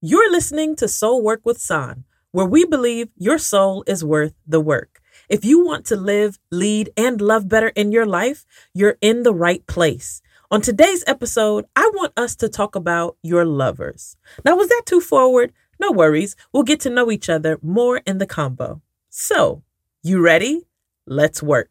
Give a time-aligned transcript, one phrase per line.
[0.00, 4.60] You're listening to Soul Work with Sahn, where we believe your soul is worth the
[4.60, 5.00] work.
[5.28, 9.34] If you want to live, lead, and love better in your life, you're in the
[9.34, 10.22] right place.
[10.52, 14.16] On today's episode, I want us to talk about your lovers.
[14.44, 15.52] Now, was that too forward?
[15.80, 16.36] No worries.
[16.52, 18.80] We'll get to know each other more in the combo.
[19.10, 19.64] So,
[20.04, 20.68] you ready?
[21.08, 21.70] Let's work.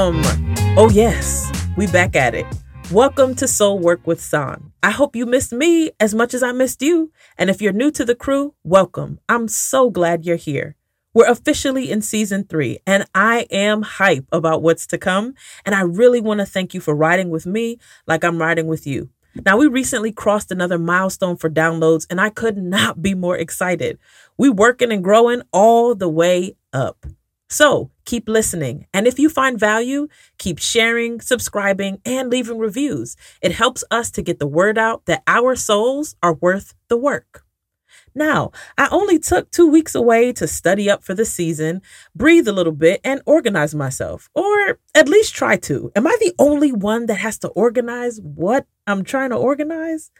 [0.00, 0.22] Fam!
[0.78, 2.46] Oh, yes, we back at it.
[2.90, 4.72] Welcome to Soul Work with Sahn.
[4.82, 7.12] I hope you missed me as much as I missed you.
[7.36, 9.20] And if you're new to the crew, welcome.
[9.28, 10.74] I'm so glad you're here.
[11.12, 15.34] We're officially in season three, and I am hype about what's to come.
[15.66, 18.86] And I really want to thank you for riding with me like I'm riding with
[18.86, 19.10] you.
[19.44, 23.98] Now, we recently crossed another milestone for downloads, and I could not be more excited.
[24.38, 27.04] We working and growing all the way up.
[27.50, 28.86] So keep listening.
[28.94, 33.16] And if you find value, keep sharing, subscribing, and leaving reviews.
[33.42, 37.44] It helps us to get the word out that our souls are worth the work.
[38.14, 41.82] Now, I only took two weeks away to study up for the season,
[42.14, 45.92] breathe a little bit, and organize myself, or at least try to.
[45.94, 50.10] Am I the only one that has to organize what I'm trying to organize?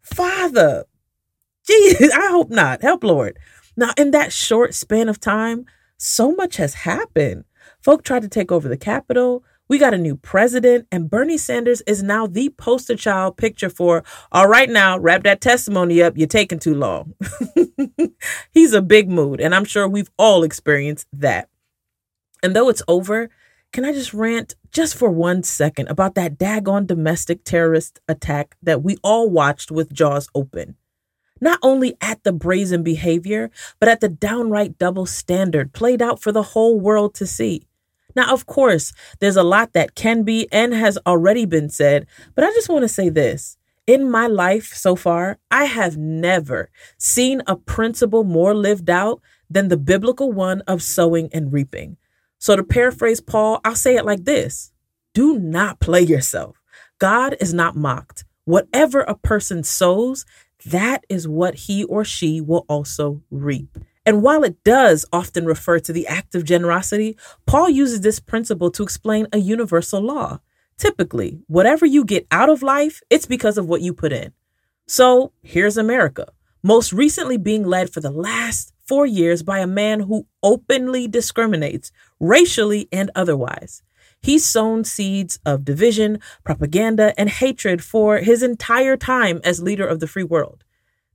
[0.00, 0.84] Father,
[1.66, 2.82] geez, I hope not.
[2.82, 3.38] Help, Lord.
[3.76, 5.66] Now, in that short span of time,
[6.00, 7.44] so much has happened.
[7.82, 9.44] Folk tried to take over the Capitol.
[9.68, 14.02] We got a new president, and Bernie Sanders is now the poster child picture for,
[14.32, 16.16] all right, now, wrap that testimony up.
[16.16, 17.14] You're taking too long.
[18.50, 21.48] He's a big mood, and I'm sure we've all experienced that.
[22.42, 23.28] And though it's over,
[23.72, 28.82] can I just rant just for one second about that daggone domestic terrorist attack that
[28.82, 30.76] we all watched with jaws open?
[31.40, 36.32] Not only at the brazen behavior, but at the downright double standard played out for
[36.32, 37.66] the whole world to see.
[38.16, 42.44] Now, of course, there's a lot that can be and has already been said, but
[42.44, 43.56] I just want to say this.
[43.86, 49.68] In my life so far, I have never seen a principle more lived out than
[49.68, 51.96] the biblical one of sowing and reaping.
[52.38, 54.72] So, to paraphrase Paul, I'll say it like this
[55.12, 56.56] Do not play yourself.
[56.98, 58.24] God is not mocked.
[58.44, 60.24] Whatever a person sows,
[60.66, 63.78] that is what he or she will also reap.
[64.06, 67.16] And while it does often refer to the act of generosity,
[67.46, 70.40] Paul uses this principle to explain a universal law.
[70.78, 74.32] Typically, whatever you get out of life, it's because of what you put in.
[74.86, 76.26] So here's America,
[76.62, 81.92] most recently being led for the last four years by a man who openly discriminates
[82.18, 83.82] racially and otherwise.
[84.22, 90.00] He's sown seeds of division, propaganda, and hatred for his entire time as leader of
[90.00, 90.64] the free world.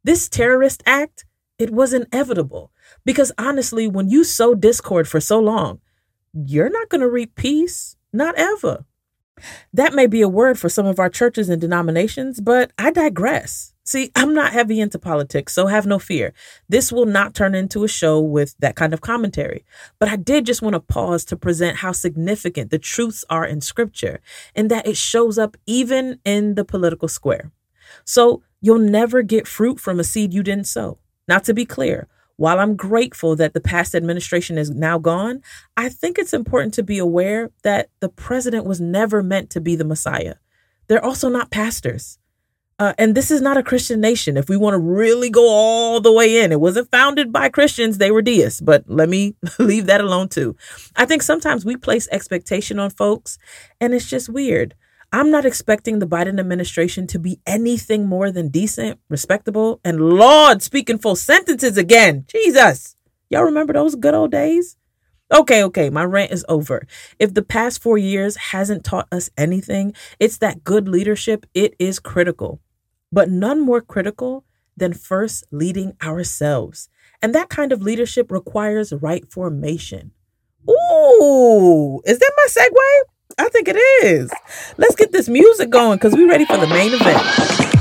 [0.03, 1.25] This terrorist act,
[1.59, 2.71] it was inevitable
[3.05, 5.79] because honestly, when you sow discord for so long,
[6.33, 8.85] you're not going to reap peace, not ever.
[9.73, 13.74] That may be a word for some of our churches and denominations, but I digress.
[13.87, 16.33] See, I'm not heavy into politics, so have no fear.
[16.67, 19.63] This will not turn into a show with that kind of commentary.
[19.99, 23.61] But I did just want to pause to present how significant the truths are in
[23.61, 24.21] scripture
[24.55, 27.51] and that it shows up even in the political square.
[28.03, 30.97] So you'll never get fruit from a seed you didn't sow.
[31.27, 32.07] Now, to be clear,
[32.37, 35.43] while I'm grateful that the past administration is now gone,
[35.77, 39.75] I think it's important to be aware that the president was never meant to be
[39.75, 40.35] the Messiah.
[40.87, 42.17] They're also not pastors.
[42.77, 44.35] Uh, and this is not a Christian nation.
[44.35, 47.97] If we want to really go all the way in, it wasn't founded by Christians.
[47.97, 50.57] They were deists, but let me leave that alone too.
[50.95, 53.37] I think sometimes we place expectation on folks
[53.79, 54.75] and it's just weird.
[55.13, 60.61] I'm not expecting the Biden administration to be anything more than decent, respectable, and Lord
[60.61, 62.25] speaking full sentences again.
[62.27, 62.97] Jesus.
[63.29, 64.75] Y'all remember those good old days?
[65.33, 66.85] Okay, okay, my rant is over.
[67.17, 71.99] If the past four years hasn't taught us anything, it's that good leadership, it is
[71.99, 72.59] critical
[73.15, 74.43] but none more critical
[74.75, 76.89] than first leading ourselves.
[77.21, 80.11] And that kind of leadership requires right formation.
[80.69, 83.45] Ooh, is that my segue?
[83.45, 84.29] I think it is.
[84.77, 87.74] Let's get this music going because we're ready for the main event.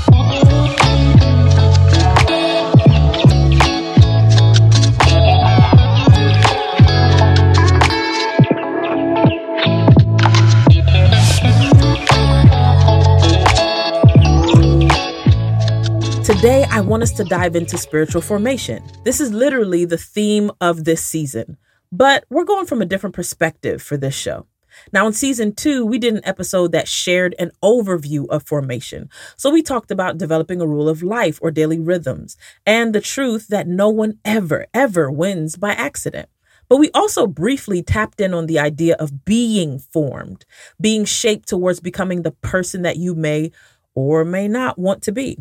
[16.35, 18.83] Today, I want us to dive into spiritual formation.
[19.05, 21.55] This is literally the theme of this season,
[21.93, 24.45] but we're going from a different perspective for this show.
[24.91, 29.09] Now, in season two, we did an episode that shared an overview of formation.
[29.37, 32.35] So we talked about developing a rule of life or daily rhythms
[32.65, 36.27] and the truth that no one ever, ever wins by accident.
[36.67, 40.45] But we also briefly tapped in on the idea of being formed,
[40.81, 43.51] being shaped towards becoming the person that you may
[43.95, 45.37] or may not want to be.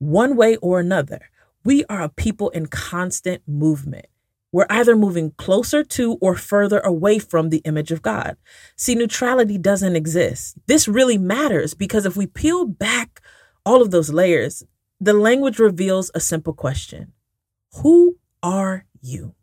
[0.00, 1.20] One way or another,
[1.62, 4.06] we are a people in constant movement.
[4.50, 8.38] We're either moving closer to or further away from the image of God.
[8.76, 10.56] See, neutrality doesn't exist.
[10.66, 13.20] This really matters because if we peel back
[13.66, 14.64] all of those layers,
[14.98, 17.12] the language reveals a simple question
[17.82, 19.34] Who are you?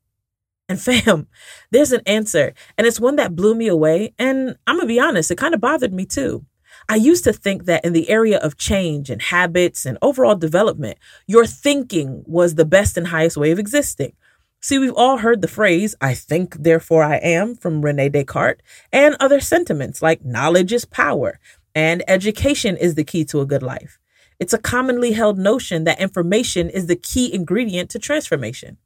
[0.68, 1.27] And fam,
[1.69, 4.15] there's an answer, and it's one that blew me away.
[4.18, 6.48] And I'm gonna be honest, it kind of bothered me too.
[6.89, 10.97] I used to think that in the area of change and habits and overall development,
[11.27, 14.13] your thinking was the best and highest way of existing.
[14.61, 18.61] See, we've all heard the phrase, I think, therefore I am, from Rene Descartes,
[18.91, 21.39] and other sentiments like knowledge is power
[21.75, 23.99] and education is the key to a good life.
[24.39, 28.77] It's a commonly held notion that information is the key ingredient to transformation.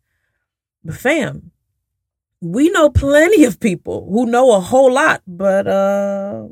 [0.84, 1.52] But, fam,
[2.42, 6.48] we know plenty of people who know a whole lot, but uh,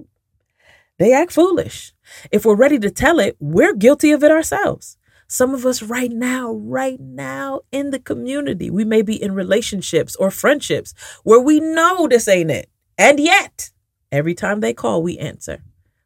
[1.00, 1.94] they act foolish.
[2.32, 4.98] If we're ready to tell it, we're guilty of it ourselves.
[5.28, 10.16] Some of us right now, right now in the community, we may be in relationships
[10.16, 10.94] or friendships
[11.24, 12.70] where we know this ain't it.
[12.98, 13.72] And yet,
[14.12, 15.64] every time they call, we answer.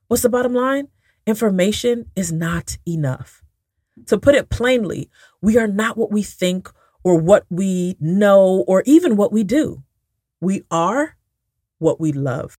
[0.07, 0.89] What's the bottom line?
[1.25, 3.41] Information is not enough.
[4.07, 5.09] To put it plainly,
[5.41, 6.69] we are not what we think
[7.03, 9.83] or what we know or even what we do.
[10.41, 11.15] We are
[11.79, 12.57] what we love.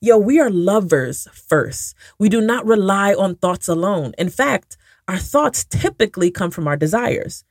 [0.00, 1.94] Yo, we are lovers first.
[2.18, 4.12] We do not rely on thoughts alone.
[4.18, 4.76] In fact,
[5.08, 7.44] our thoughts typically come from our desires.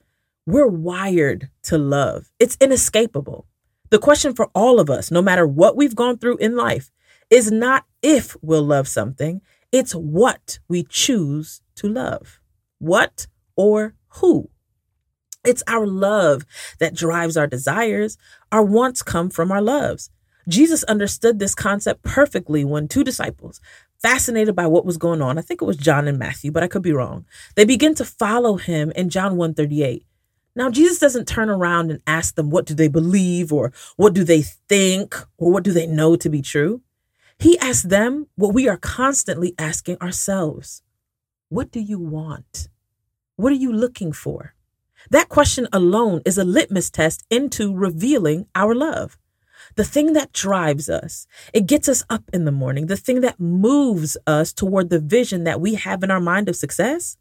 [0.46, 3.46] We're wired to love, it's inescapable.
[3.92, 6.92] The question for all of us, no matter what we've gone through in life,
[7.30, 9.42] is not if we'll love something,
[9.72, 12.40] it's what we choose to love.
[12.80, 14.50] What or who?
[15.44, 16.46] It's our love
[16.80, 18.18] that drives our desires.
[18.52, 20.10] Our wants come from our loves.
[20.50, 23.62] Jesus understood this concept perfectly when two disciples,
[24.02, 25.38] fascinated by what was going on.
[25.38, 27.26] I think it was John and Matthew, but I could be wrong.
[27.56, 30.06] They begin to follow him in John 138.
[30.56, 34.24] Now, Jesus doesn't turn around and ask them what do they believe or what do
[34.24, 36.82] they think or what do they know to be true.
[37.38, 40.82] He asks them what we are constantly asking ourselves.
[41.50, 42.68] What do you want?
[43.36, 44.56] What are you looking for?
[45.12, 49.18] That question alone is a litmus test into revealing our love
[49.76, 51.28] the thing that drives us.
[51.54, 55.44] It gets us up in the morning, the thing that moves us toward the vision
[55.46, 57.18] that we have in our mind of success.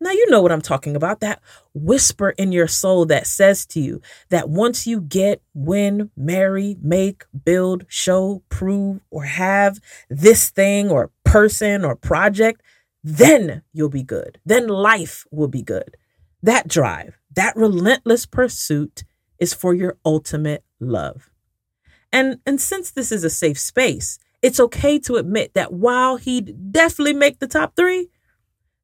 [0.00, 1.40] Now, you know what I'm talking about that
[1.74, 7.24] whisper in your soul that says to you that once you get, win, marry, make,
[7.44, 9.78] build, show, prove, or have
[10.10, 12.62] this thing or person or project,
[13.04, 14.40] then you'll be good.
[14.44, 15.96] Then life will be good.
[16.42, 19.04] That drive, that relentless pursuit
[19.38, 21.31] is for your ultimate love.
[22.12, 26.72] And and since this is a safe space, it's okay to admit that while he'd
[26.72, 28.08] definitely make the top 3,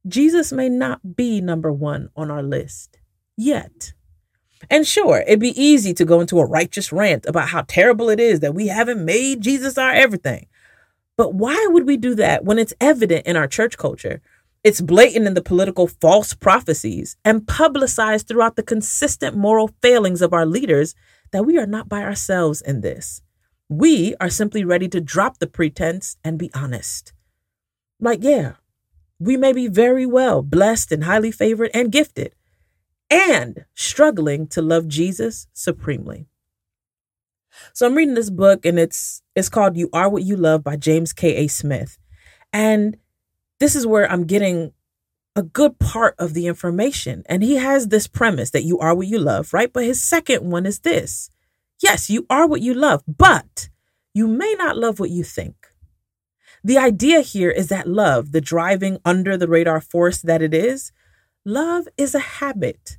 [0.07, 2.99] Jesus may not be number 1 on our list
[3.37, 3.93] yet.
[4.71, 8.19] And sure, it'd be easy to go into a righteous rant about how terrible it
[8.21, 10.47] is that we haven't made Jesus our everything.
[11.17, 14.21] But why would we do that when it's evident in our church culture?
[14.65, 20.33] It's blatant in the political false prophecies and publicized throughout the consistent moral failings of
[20.33, 20.95] our leaders
[21.31, 23.23] that we are not by ourselves in this.
[23.69, 27.13] We are simply ready to drop the pretense and be honest.
[28.01, 28.53] Like, yeah,
[29.19, 32.35] we may be very well blessed and highly favored and gifted
[33.11, 36.29] and struggling to love Jesus supremely.
[37.73, 40.77] So I'm reading this book and it's it's called You Are What You Love by
[40.77, 41.37] James K.
[41.37, 41.49] A.
[41.49, 41.99] Smith.
[42.53, 42.97] And
[43.61, 44.73] this is where I'm getting
[45.35, 47.23] a good part of the information.
[47.27, 49.73] And he has this premise that you are what you love, right?
[49.73, 51.31] But his second one is this
[51.82, 53.68] yes, you are what you love, but
[54.14, 55.54] you may not love what you think.
[56.64, 60.92] The idea here is that love, the driving under the radar force that it is,
[61.44, 62.99] love is a habit.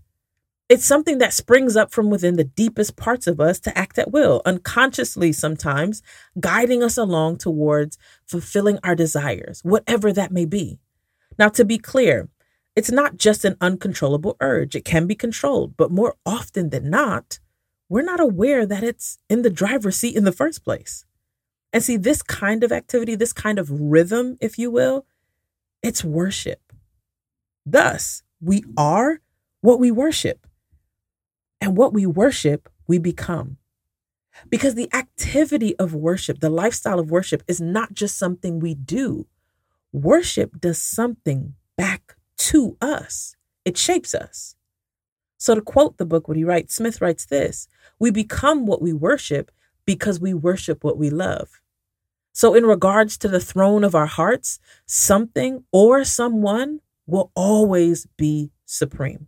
[0.69, 4.11] It's something that springs up from within the deepest parts of us to act at
[4.11, 6.03] will, unconsciously sometimes,
[6.39, 10.77] guiding us along towards fulfilling our desires, whatever that may be.
[11.39, 12.29] Now, to be clear,
[12.75, 14.75] it's not just an uncontrollable urge.
[14.75, 17.39] It can be controlled, but more often than not,
[17.89, 21.05] we're not aware that it's in the driver's seat in the first place.
[21.73, 25.05] And see, this kind of activity, this kind of rhythm, if you will,
[25.83, 26.73] it's worship.
[27.65, 29.21] Thus, we are
[29.61, 30.47] what we worship.
[31.61, 33.57] And what we worship, we become.
[34.49, 39.27] Because the activity of worship, the lifestyle of worship, is not just something we do.
[39.91, 44.55] Worship does something back to us, it shapes us.
[45.39, 47.67] So, to quote the book, what he writes, Smith writes this
[47.97, 49.51] We become what we worship
[49.85, 51.61] because we worship what we love.
[52.33, 58.51] So, in regards to the throne of our hearts, something or someone will always be
[58.65, 59.27] supreme.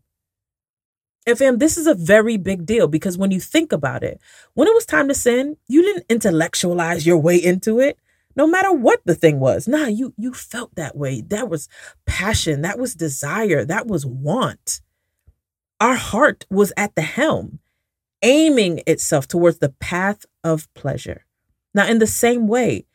[1.25, 4.19] And fam, this is a very big deal because when you think about it,
[4.53, 7.97] when it was time to sin, you didn't intellectualize your way into it,
[8.35, 9.67] no matter what the thing was.
[9.67, 11.21] Nah, you you felt that way.
[11.21, 11.69] That was
[12.05, 14.81] passion, that was desire, that was want.
[15.81, 17.57] Our heart was at the helm,
[18.21, 21.25] aiming itself towards the path of pleasure.
[21.73, 22.85] Now, in the same way,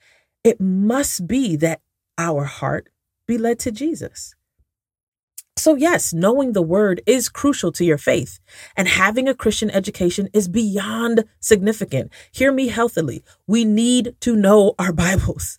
[0.45, 1.81] it must be that
[2.17, 2.89] our heart
[3.27, 4.37] be led to Jesus.
[5.57, 8.39] So, yes, knowing the word is crucial to your faith,
[8.77, 12.13] and having a Christian education is beyond significant.
[12.31, 13.25] Hear me healthily.
[13.49, 15.59] We need to know our Bibles.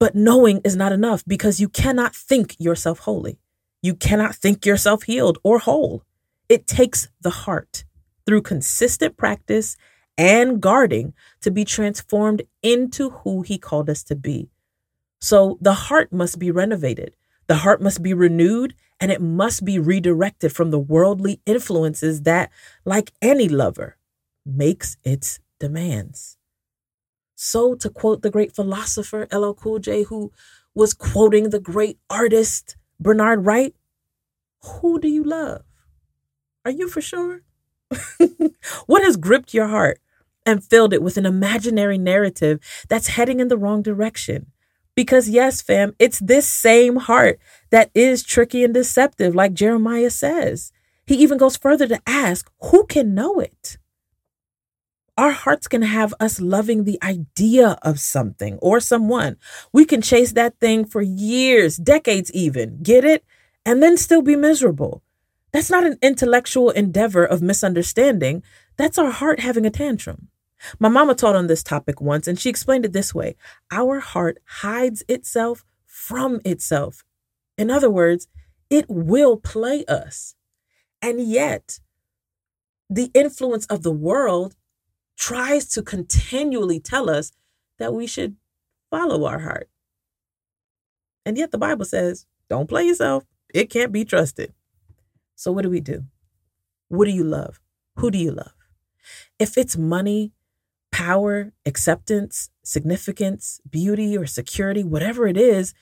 [0.00, 3.40] But knowing is not enough because you cannot think yourself holy.
[3.82, 6.02] You cannot think yourself healed or whole.
[6.48, 7.84] It takes the heart
[8.26, 9.76] through consistent practice
[10.16, 14.50] and guarding to be transformed into who He called us to be.
[15.20, 17.16] So the heart must be renovated.
[17.46, 22.50] The heart must be renewed and it must be redirected from the worldly influences that,
[22.84, 23.96] like any lover,
[24.46, 26.36] makes its demands.
[27.36, 30.32] So, to quote the great philosopher LL Cool J, who
[30.74, 33.74] was quoting the great artist Bernard Wright,
[34.62, 35.62] who do you love?
[36.64, 37.42] Are you for sure?
[38.86, 40.00] what has gripped your heart
[40.46, 44.46] and filled it with an imaginary narrative that's heading in the wrong direction?
[44.94, 47.38] Because, yes, fam, it's this same heart
[47.70, 50.72] that is tricky and deceptive, like Jeremiah says.
[51.06, 53.76] He even goes further to ask, who can know it?
[55.18, 59.36] Our hearts can have us loving the idea of something or someone.
[59.72, 63.24] We can chase that thing for years, decades even, get it?
[63.66, 65.02] And then still be miserable.
[65.54, 68.42] That's not an intellectual endeavor of misunderstanding.
[68.76, 70.26] That's our heart having a tantrum.
[70.80, 73.36] My mama taught on this topic once, and she explained it this way
[73.70, 77.04] Our heart hides itself from itself.
[77.56, 78.26] In other words,
[78.68, 80.34] it will play us.
[81.00, 81.78] And yet,
[82.90, 84.56] the influence of the world
[85.16, 87.30] tries to continually tell us
[87.78, 88.34] that we should
[88.90, 89.68] follow our heart.
[91.24, 93.22] And yet, the Bible says, don't play yourself.
[93.54, 94.52] It can't be trusted.
[95.34, 96.04] So, what do we do?
[96.88, 97.60] What do you love?
[97.96, 98.52] Who do you love?
[99.38, 100.32] If it's money,
[100.92, 105.74] power, acceptance, significance, beauty, or security, whatever it is,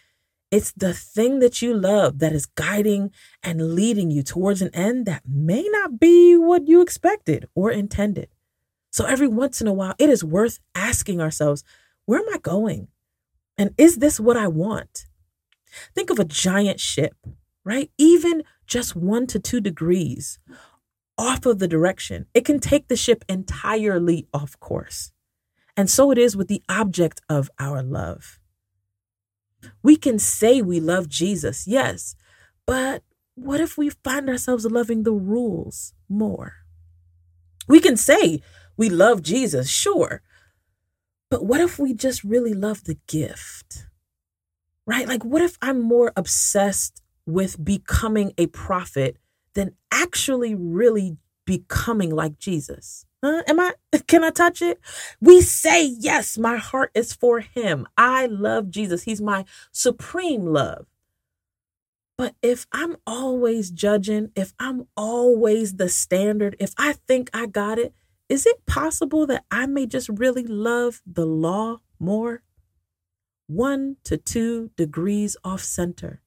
[0.50, 3.10] it's the thing that you love that is guiding
[3.42, 8.28] and leading you towards an end that may not be what you expected or intended.
[8.90, 11.64] So every once in a while, it is worth asking ourselves,
[12.04, 12.88] where am I going?
[13.56, 15.06] And is this what I want?
[15.94, 17.16] Think of a giant ship,
[17.64, 17.90] right?
[17.96, 20.38] Even just one to two degrees
[21.18, 25.12] off of the direction, it can take the ship entirely off course.
[25.76, 28.40] And so it is with the object of our love.
[29.82, 32.16] We can say we love Jesus, yes,
[32.66, 33.02] but
[33.34, 36.54] what if we find ourselves loving the rules more?
[37.68, 38.40] We can say
[38.78, 40.22] we love Jesus, sure,
[41.30, 43.86] but what if we just really love the gift?
[44.86, 45.06] Right?
[45.06, 49.16] Like, what if I'm more obsessed with becoming a prophet
[49.54, 53.06] than actually really becoming like Jesus.
[53.22, 53.42] Huh?
[53.46, 53.74] Am I
[54.06, 54.80] can I touch it?
[55.20, 57.86] We say yes, my heart is for him.
[57.96, 59.02] I love Jesus.
[59.02, 60.86] He's my supreme love.
[62.18, 67.78] But if I'm always judging, if I'm always the standard, if I think I got
[67.78, 67.94] it,
[68.28, 72.42] is it possible that I may just really love the law more?
[73.46, 76.22] One to two degrees off center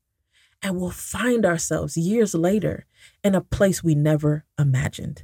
[0.65, 2.87] and we'll find ourselves years later
[3.23, 5.21] in a place we never imagined.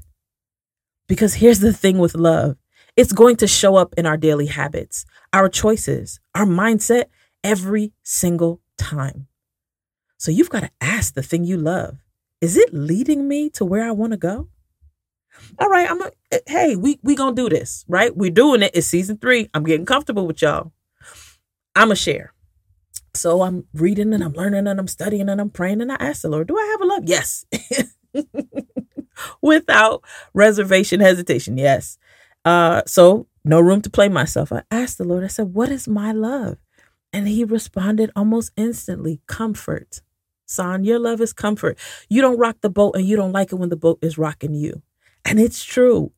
[1.07, 2.57] Because here's the thing with love
[2.95, 7.05] it's going to show up in our daily habits, our choices, our mindset
[7.43, 9.27] every single time.
[10.17, 11.98] So you've got to ask the thing you love
[12.39, 14.48] is it leading me to where I want to go?
[15.57, 16.12] All right, I'm a,
[16.45, 18.15] hey, we we going to do this, right?
[18.15, 18.71] We're doing it.
[18.75, 19.50] It's season 3.
[19.55, 20.71] I'm getting comfortable with y'all.
[21.75, 22.33] I'm a share.
[23.13, 26.21] So I'm reading and I'm learning and I'm studying and I'm praying and I ask
[26.21, 27.03] the Lord, do I have a love?
[27.05, 27.45] Yes.
[29.41, 30.03] Without
[30.33, 31.57] reservation, hesitation.
[31.57, 31.97] Yes.
[32.45, 34.51] Uh, so no room to play myself.
[34.51, 36.57] I asked the Lord, I said, what is my love?
[37.13, 40.01] And he responded almost instantly, comfort.
[40.45, 41.77] Son, your love is comfort.
[42.09, 44.53] You don't rock the boat and you don't like it when the boat is rocking
[44.53, 44.81] you.
[45.25, 46.11] And it's true.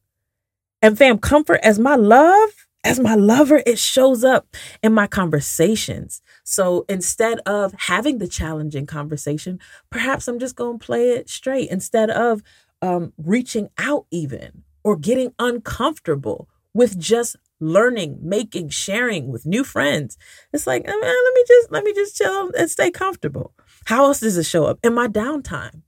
[0.81, 6.21] And fam, comfort as my love, as my lover, it shows up in my conversations.
[6.43, 9.59] So instead of having the challenging conversation,
[9.89, 12.41] perhaps I'm just going to play it straight instead of
[12.81, 20.17] um, reaching out, even or getting uncomfortable with just learning, making, sharing with new friends.
[20.51, 23.53] It's like, man, let me just let me just chill and stay comfortable.
[23.85, 25.83] How else does it show up in my downtime?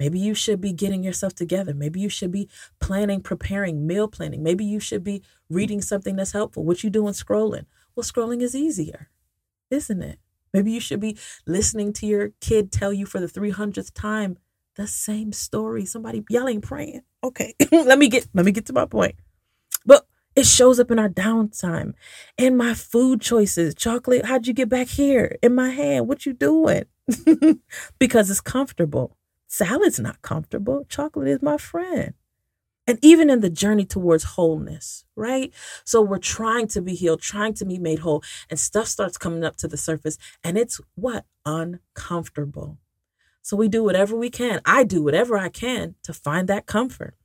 [0.00, 1.74] Maybe you should be getting yourself together.
[1.74, 2.48] Maybe you should be
[2.80, 4.42] planning, preparing, meal planning.
[4.42, 6.64] Maybe you should be reading something that's helpful.
[6.64, 7.66] What you doing scrolling?
[7.94, 9.10] Well, scrolling is easier,
[9.70, 10.18] isn't it?
[10.54, 14.38] Maybe you should be listening to your kid tell you for the 300th time
[14.76, 15.84] the same story.
[15.84, 17.02] Somebody yelling, praying.
[17.22, 19.16] Okay, let me get let me get to my point.
[19.84, 21.92] But it shows up in our downtime,
[22.38, 23.74] in my food choices.
[23.74, 26.08] Chocolate, how'd you get back here in my hand?
[26.08, 26.84] What you doing?
[27.98, 29.18] because it's comfortable.
[29.52, 30.84] Salad's not comfortable.
[30.88, 32.14] Chocolate is my friend.
[32.86, 35.52] And even in the journey towards wholeness, right?
[35.84, 39.42] So we're trying to be healed, trying to be made whole, and stuff starts coming
[39.42, 40.18] up to the surface.
[40.44, 41.24] And it's what?
[41.44, 42.78] Uncomfortable.
[43.42, 44.60] So we do whatever we can.
[44.64, 47.16] I do whatever I can to find that comfort.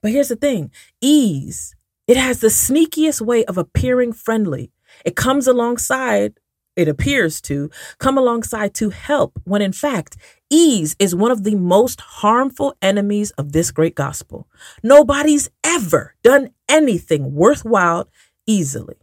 [0.00, 0.70] But here's the thing
[1.02, 4.72] ease, it has the sneakiest way of appearing friendly.
[5.04, 6.39] It comes alongside
[6.80, 10.16] it appears to, come alongside to help when in fact,
[10.50, 14.48] ease is one of the most harmful enemies of this great gospel.
[14.82, 18.08] Nobody's ever done anything worthwhile
[18.46, 18.96] easily.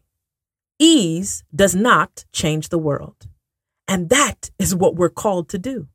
[0.80, 3.28] Ease does not change the world.
[3.88, 5.88] And that is what we're called to do.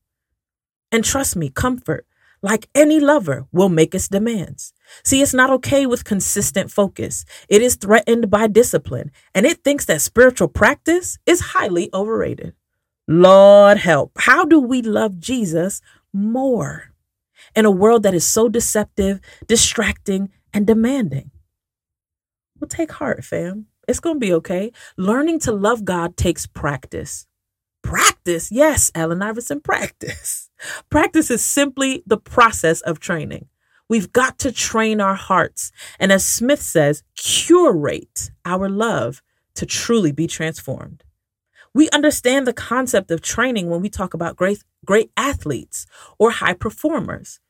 [0.90, 2.06] And trust me, comfort
[2.42, 4.72] like any lover, will make its demands.
[5.04, 7.24] See, it's not okay with consistent focus.
[7.48, 12.54] It is threatened by discipline, and it thinks that spiritual practice is highly overrated.
[13.08, 14.12] Lord help.
[14.18, 15.80] How do we love Jesus
[16.12, 16.92] more
[17.54, 21.30] in a world that is so deceptive, distracting, and demanding?
[22.58, 23.66] Well, take heart, fam.
[23.88, 24.72] It's going to be okay.
[24.96, 27.26] Learning to love God takes practice.
[27.82, 30.50] Practice, yes, Allen Iverson, practice.
[30.90, 33.46] Practice is simply the process of training.
[33.88, 35.72] We've got to train our hearts.
[35.98, 39.22] And as Smith says, curate our love
[39.56, 41.04] to truly be transformed.
[41.74, 45.86] We understand the concept of training when we talk about great, great athletes
[46.18, 47.40] or high performers.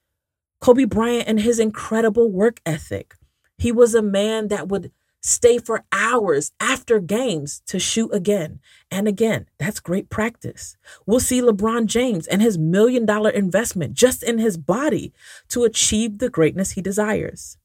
[0.60, 3.14] Kobe Bryant and his incredible work ethic.
[3.58, 9.08] He was a man that would stay for hours after games to shoot again and
[9.08, 9.46] again.
[9.58, 10.76] That's great practice.
[11.06, 15.12] We'll see LeBron James and his million dollar investment just in his body
[15.48, 17.56] to achieve the greatness he desires.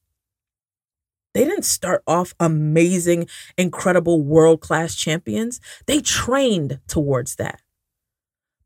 [1.34, 5.60] They didn't start off amazing, incredible world class champions.
[5.86, 7.60] They trained towards that.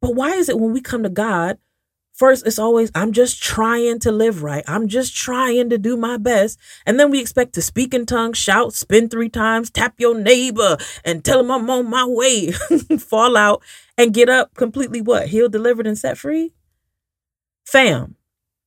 [0.01, 1.59] But why is it when we come to God,
[2.13, 4.63] First, it's always, I'm just trying to live right.
[4.69, 6.59] I'm just trying to do my best.
[6.85, 10.77] And then we expect to speak in tongues, shout, spin three times, tap your neighbor,
[11.05, 12.53] and tell him I'm on my way,
[12.99, 13.63] fall out,
[13.97, 15.29] and get up completely what?
[15.29, 16.53] Healed, delivered, and set free?
[17.65, 18.17] Fam.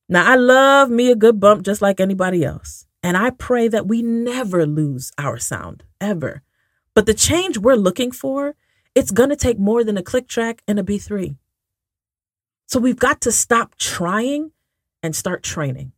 [0.08, 2.86] Now, I love me a good bump just like anybody else.
[3.02, 6.42] And I pray that we never lose our sound, ever.
[6.94, 8.56] But the change we're looking for,
[8.94, 11.36] it's going to take more than a click track and a B3.
[12.66, 14.50] So we've got to stop trying
[15.02, 15.92] and start training.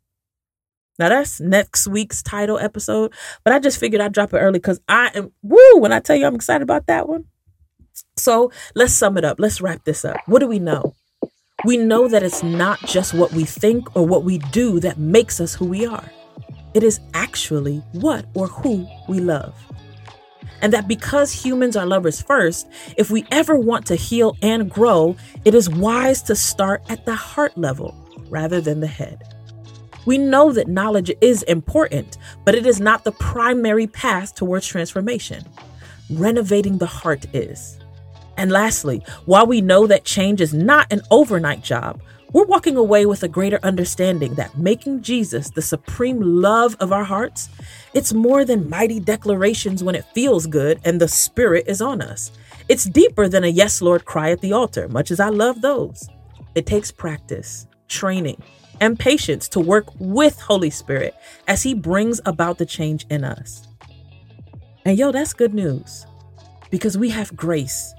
[0.98, 3.12] Now that's next week's title episode,
[3.44, 6.16] but I just figured I'd drop it early because I am woo when I tell
[6.16, 7.24] you I'm excited about that one.
[8.16, 9.38] So let's sum it up.
[9.38, 10.16] Let's wrap this up.
[10.26, 10.94] What do we know?
[11.64, 15.40] We know that it's not just what we think or what we do that makes
[15.40, 16.11] us who we are.
[16.74, 19.54] It is actually what or who we love
[20.60, 25.16] and that because humans are lovers first, if we ever want to heal and grow,
[25.44, 27.94] it is wise to start at the heart level
[28.28, 29.22] rather than the head.
[30.06, 35.44] We know that knowledge is important, but it is not the primary path towards transformation.
[36.10, 37.78] Renovating the heart is.
[38.38, 42.00] And lastly, while we know that change is not an overnight job,
[42.32, 47.04] we're walking away with a greater understanding that making Jesus the supreme love of our
[47.04, 47.48] hearts,
[47.94, 52.30] it's more than mighty declarations when it feels good and the Spirit is on us.
[52.68, 56.08] It's deeper than a yes, Lord cry at the altar, much as I love those.
[56.54, 58.42] It takes practice, training,
[58.80, 61.14] and patience to work with Holy Spirit
[61.46, 63.66] as He brings about the change in us.
[64.84, 66.06] And yo, that's good news
[66.70, 67.94] because we have grace